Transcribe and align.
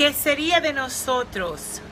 ¿Qué 0.00 0.14
sería 0.14 0.62
de 0.62 0.72
nosotros 0.72 1.82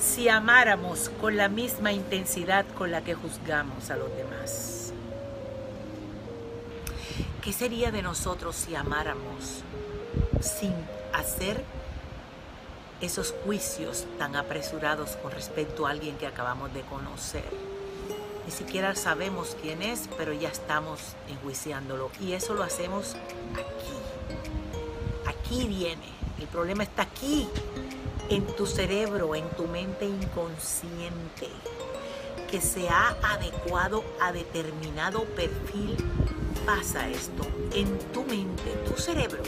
si 0.00 0.30
amáramos 0.30 1.10
con 1.20 1.36
la 1.36 1.50
misma 1.50 1.92
intensidad 1.92 2.64
con 2.68 2.90
la 2.90 3.04
que 3.04 3.12
juzgamos 3.12 3.90
a 3.90 3.96
los 3.96 4.08
demás? 4.16 4.94
¿Qué 7.42 7.52
sería 7.52 7.90
de 7.90 8.00
nosotros 8.00 8.56
si 8.56 8.74
amáramos 8.74 9.62
sin 10.40 10.72
hacer 11.12 11.62
esos 13.02 13.34
juicios 13.44 14.06
tan 14.18 14.36
apresurados 14.36 15.10
con 15.16 15.30
respecto 15.30 15.86
a 15.86 15.90
alguien 15.90 16.16
que 16.16 16.26
acabamos 16.26 16.72
de 16.72 16.80
conocer? 16.80 17.44
Ni 18.46 18.52
siquiera 18.52 18.94
sabemos 18.94 19.54
quién 19.60 19.82
es, 19.82 20.08
pero 20.16 20.32
ya 20.32 20.48
estamos 20.48 20.98
enjuiciándolo. 21.28 22.10
Y 22.22 22.32
eso 22.32 22.54
lo 22.54 22.62
hacemos 22.62 23.16
aquí. 23.52 24.13
Aquí 25.54 25.68
viene. 25.68 26.02
El 26.40 26.48
problema 26.48 26.82
está 26.82 27.02
aquí, 27.02 27.46
en 28.28 28.44
tu 28.56 28.66
cerebro, 28.66 29.36
en 29.36 29.48
tu 29.50 29.68
mente 29.68 30.04
inconsciente, 30.04 31.48
que 32.50 32.60
se 32.60 32.88
ha 32.88 33.16
adecuado 33.22 34.02
a 34.20 34.32
determinado 34.32 35.22
perfil. 35.36 35.96
Pasa 36.66 37.08
esto 37.08 37.46
en 37.72 37.96
tu 38.12 38.24
mente, 38.24 38.72
tu 38.84 39.00
cerebro. 39.00 39.44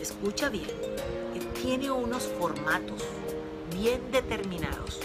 Escucha 0.00 0.50
bien, 0.50 0.70
tiene 1.60 1.90
unos 1.90 2.30
formatos 2.38 3.02
bien 3.72 4.12
determinados 4.12 5.00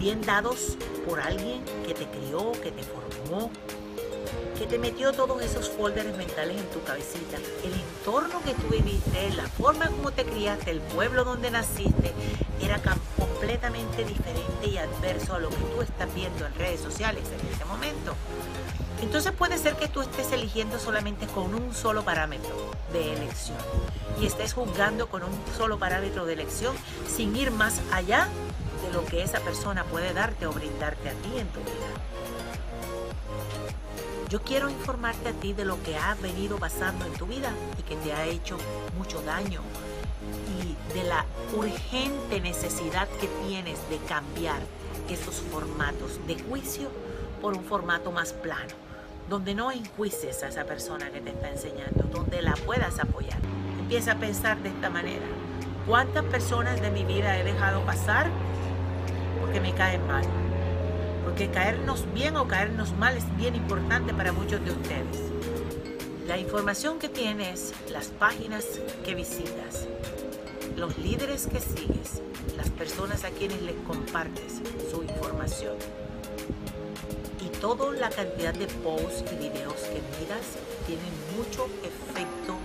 bien 0.00 0.22
dados 0.22 0.78
por 1.06 1.20
alguien 1.20 1.62
que 1.86 1.92
te 1.92 2.06
crió, 2.06 2.52
que 2.52 2.72
te 2.72 2.82
formó, 2.82 3.50
que 4.60 4.66
te 4.66 4.78
metió 4.78 5.12
todos 5.12 5.40
esos 5.40 5.70
folders 5.70 6.14
mentales 6.18 6.58
en 6.58 6.68
tu 6.68 6.82
cabecita. 6.82 7.38
El 7.64 7.72
entorno 7.72 8.42
que 8.44 8.52
tú 8.52 8.68
viviste, 8.68 9.30
la 9.30 9.48
forma 9.48 9.86
como 9.88 10.12
te 10.12 10.26
criaste, 10.26 10.70
el 10.70 10.82
pueblo 10.82 11.24
donde 11.24 11.50
naciste, 11.50 12.12
era 12.60 12.78
completamente 13.16 14.04
diferente 14.04 14.66
y 14.66 14.76
adverso 14.76 15.34
a 15.34 15.38
lo 15.38 15.48
que 15.48 15.56
tú 15.56 15.80
estás 15.80 16.14
viendo 16.14 16.44
en 16.44 16.54
redes 16.56 16.78
sociales 16.78 17.24
en 17.32 17.48
este 17.50 17.64
momento. 17.64 18.14
Entonces 19.00 19.32
puede 19.32 19.56
ser 19.56 19.76
que 19.76 19.88
tú 19.88 20.02
estés 20.02 20.30
eligiendo 20.30 20.78
solamente 20.78 21.26
con 21.26 21.54
un 21.54 21.74
solo 21.74 22.04
parámetro 22.04 22.54
de 22.92 23.14
elección 23.14 23.56
y 24.20 24.26
estés 24.26 24.52
juzgando 24.52 25.08
con 25.08 25.22
un 25.22 25.32
solo 25.56 25.78
parámetro 25.78 26.26
de 26.26 26.34
elección 26.34 26.76
sin 27.08 27.34
ir 27.34 27.50
más 27.50 27.80
allá 27.92 28.28
de 28.84 28.92
lo 28.92 29.06
que 29.06 29.22
esa 29.22 29.40
persona 29.40 29.84
puede 29.84 30.12
darte 30.12 30.46
o 30.46 30.52
brindarte 30.52 31.08
a 31.08 31.12
ti 31.12 31.38
en 31.38 31.48
tu 31.48 31.60
vida. 31.60 32.19
Yo 34.30 34.40
quiero 34.42 34.70
informarte 34.70 35.30
a 35.30 35.32
ti 35.32 35.52
de 35.52 35.64
lo 35.64 35.82
que 35.82 35.96
ha 35.96 36.14
venido 36.14 36.56
pasando 36.56 37.04
en 37.04 37.12
tu 37.14 37.26
vida 37.26 37.52
y 37.78 37.82
que 37.82 37.96
te 37.96 38.12
ha 38.12 38.26
hecho 38.26 38.56
mucho 38.96 39.20
daño 39.22 39.60
y 40.56 40.94
de 40.94 41.02
la 41.02 41.24
urgente 41.52 42.40
necesidad 42.40 43.08
que 43.20 43.26
tienes 43.46 43.78
de 43.90 43.98
cambiar 44.08 44.60
esos 45.08 45.34
formatos 45.34 46.24
de 46.28 46.40
juicio 46.40 46.88
por 47.42 47.56
un 47.56 47.64
formato 47.64 48.12
más 48.12 48.32
plano, 48.32 48.74
donde 49.28 49.54
no 49.54 49.72
enjuices 49.72 50.44
a 50.44 50.48
esa 50.48 50.64
persona 50.64 51.10
que 51.10 51.20
te 51.20 51.30
está 51.30 51.50
enseñando, 51.50 52.04
donde 52.04 52.40
la 52.40 52.54
puedas 52.54 53.00
apoyar. 53.00 53.40
Empieza 53.80 54.12
a 54.12 54.18
pensar 54.20 54.62
de 54.62 54.68
esta 54.68 54.90
manera. 54.90 55.26
¿Cuántas 55.88 56.24
personas 56.26 56.80
de 56.80 56.90
mi 56.92 57.04
vida 57.04 57.36
he 57.36 57.42
dejado 57.42 57.84
pasar 57.84 58.30
que 59.52 59.60
me 59.60 59.72
caen 59.74 60.06
mal. 60.06 60.24
Porque 61.30 61.48
caernos 61.48 62.12
bien 62.12 62.36
o 62.36 62.48
caernos 62.48 62.92
mal 62.96 63.16
es 63.16 63.24
bien 63.36 63.54
importante 63.54 64.12
para 64.12 64.32
muchos 64.32 64.64
de 64.64 64.72
ustedes. 64.72 65.30
La 66.26 66.36
información 66.36 66.98
que 66.98 67.08
tienes, 67.08 67.72
las 67.88 68.08
páginas 68.08 68.64
que 69.04 69.14
visitas, 69.14 69.86
los 70.76 70.98
líderes 70.98 71.46
que 71.46 71.60
sigues, 71.60 72.20
las 72.56 72.68
personas 72.70 73.22
a 73.22 73.30
quienes 73.30 73.62
les 73.62 73.76
compartes 73.86 74.60
su 74.90 75.04
información 75.04 75.76
y 77.40 77.48
toda 77.60 77.92
la 77.92 78.10
cantidad 78.10 78.52
de 78.52 78.66
posts 78.66 79.22
y 79.32 79.36
videos 79.36 79.82
que 79.82 80.02
miras 80.18 80.58
tienen 80.88 81.14
mucho 81.36 81.66
efecto 81.84 82.56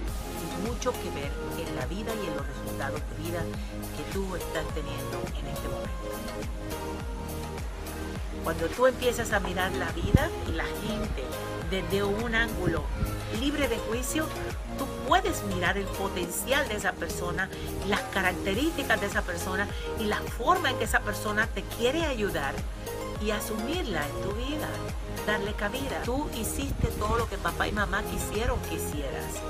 y 0.41 0.67
mucho 0.67 0.91
que 0.91 1.11
ver 1.11 1.31
en 1.67 1.75
la 1.75 1.85
vida 1.85 2.11
y 2.15 2.27
en 2.29 2.35
los 2.35 2.47
resultados 2.47 2.99
de 2.99 3.29
vida 3.29 3.43
que 3.95 4.11
tú 4.11 4.35
estás 4.35 4.65
teniendo 4.73 5.21
Cuando 8.45 8.67
tú 8.67 8.85
empiezas 8.85 9.33
a 9.33 9.39
mirar 9.39 9.71
la 9.71 9.91
vida 9.93 10.29
y 10.47 10.51
la 10.51 10.65
gente 10.65 11.23
desde 11.71 12.03
un 12.03 12.35
ángulo 12.35 12.83
libre 13.39 13.67
de 13.67 13.79
juicio, 13.79 14.27
tú 14.77 14.85
puedes 15.07 15.43
mirar 15.45 15.79
el 15.79 15.85
potencial 15.85 16.67
de 16.67 16.75
esa 16.75 16.91
persona, 16.91 17.49
las 17.87 18.01
características 18.13 19.01
de 19.01 19.07
esa 19.07 19.23
persona 19.23 19.67
y 19.99 20.03
la 20.03 20.17
forma 20.17 20.69
en 20.69 20.77
que 20.77 20.83
esa 20.83 20.99
persona 20.99 21.47
te 21.47 21.63
quiere 21.63 22.05
ayudar 22.05 22.53
y 23.19 23.31
asumirla 23.31 24.05
en 24.05 24.21
tu 24.21 24.35
vida, 24.35 24.69
darle 25.25 25.53
cabida. 25.53 26.03
Tú 26.03 26.29
hiciste 26.35 26.89
todo 26.99 27.17
lo 27.17 27.27
que 27.27 27.39
papá 27.39 27.67
y 27.67 27.71
mamá 27.71 28.03
quisieron 28.03 28.59
que 28.69 28.75
hicieras. 28.75 29.41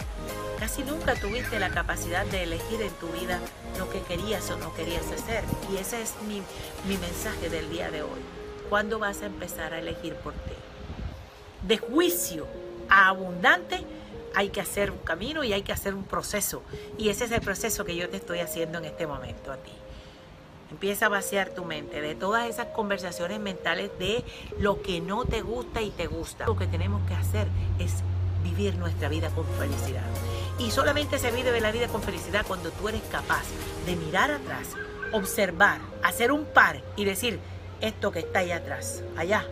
Casi 0.57 0.83
nunca 0.83 1.15
tuviste 1.15 1.59
la 1.59 1.69
capacidad 1.69 2.25
de 2.27 2.43
elegir 2.43 2.81
en 2.81 2.93
tu 2.93 3.09
vida 3.09 3.41
lo 3.77 3.89
que 3.89 4.01
querías 4.03 4.49
o 4.51 4.57
no 4.57 4.73
querías 4.73 5.05
hacer. 5.11 5.43
Y 5.69 5.75
ese 5.75 6.01
es 6.01 6.13
mi, 6.29 6.41
mi 6.87 6.97
mensaje 6.97 7.49
del 7.49 7.69
día 7.69 7.91
de 7.91 8.03
hoy. 8.03 8.44
¿Cuándo 8.69 8.99
vas 8.99 9.21
a 9.21 9.27
empezar 9.27 9.73
a 9.73 9.79
elegir 9.79 10.15
por 10.15 10.33
ti? 10.33 10.53
De 11.61 11.77
juicio 11.77 12.47
a 12.89 13.09
abundante 13.09 13.83
hay 14.35 14.49
que 14.49 14.61
hacer 14.61 14.91
un 14.91 14.97
camino 14.99 15.43
y 15.43 15.53
hay 15.53 15.61
que 15.61 15.71
hacer 15.71 15.93
un 15.93 16.03
proceso. 16.03 16.61
Y 16.97 17.09
ese 17.09 17.25
es 17.25 17.31
el 17.31 17.41
proceso 17.41 17.85
que 17.85 17.95
yo 17.95 18.09
te 18.09 18.17
estoy 18.17 18.39
haciendo 18.39 18.77
en 18.79 18.85
este 18.85 19.07
momento 19.07 19.51
a 19.51 19.57
ti. 19.57 19.71
Empieza 20.71 21.05
a 21.05 21.09
vaciar 21.09 21.49
tu 21.49 21.63
mente 21.63 22.01
de 22.01 22.15
todas 22.15 22.49
esas 22.49 22.67
conversaciones 22.67 23.39
mentales 23.39 23.91
de 23.97 24.25
lo 24.59 24.81
que 24.81 24.99
no 24.99 25.23
te 25.23 25.41
gusta 25.41 25.81
y 25.81 25.91
te 25.91 26.07
gusta. 26.07 26.45
Lo 26.47 26.57
que 26.57 26.67
tenemos 26.67 27.07
que 27.07 27.13
hacer 27.13 27.47
es 27.79 28.03
vivir 28.43 28.75
nuestra 28.75 29.07
vida 29.07 29.29
con 29.29 29.45
felicidad. 29.57 30.03
Y 30.59 30.71
solamente 30.71 31.17
se 31.17 31.31
vive 31.31 31.59
la 31.61 31.71
vida 31.71 31.87
con 31.87 32.01
felicidad 32.01 32.45
cuando 32.47 32.71
tú 32.71 32.89
eres 32.89 33.01
capaz 33.11 33.43
de 33.85 33.95
mirar 33.95 34.31
atrás, 34.31 34.69
observar, 35.11 35.79
hacer 36.03 36.31
un 36.31 36.45
par 36.45 36.81
y 36.95 37.05
decir, 37.05 37.39
esto 37.81 38.11
que 38.11 38.19
está 38.19 38.39
allá 38.39 38.57
atrás, 38.57 39.03
allá, 39.17 39.45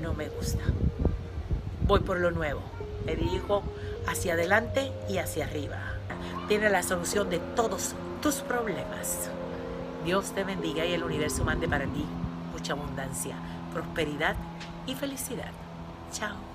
no 0.00 0.14
me 0.14 0.28
gusta. 0.28 0.62
Voy 1.86 2.00
por 2.00 2.18
lo 2.18 2.30
nuevo. 2.30 2.60
Me 3.04 3.16
dirijo 3.16 3.62
hacia 4.06 4.34
adelante 4.34 4.92
y 5.08 5.18
hacia 5.18 5.44
arriba. 5.44 5.78
Tiene 6.48 6.70
la 6.70 6.82
solución 6.82 7.30
de 7.30 7.38
todos 7.56 7.94
tus 8.20 8.36
problemas. 8.36 9.28
Dios 10.04 10.32
te 10.32 10.44
bendiga 10.44 10.84
y 10.84 10.92
el 10.92 11.04
universo 11.04 11.44
mande 11.44 11.68
para 11.68 11.84
ti 11.86 12.04
mucha 12.52 12.74
abundancia, 12.74 13.34
prosperidad 13.72 14.36
y 14.86 14.94
felicidad. 14.94 15.50
Chao. 16.12 16.51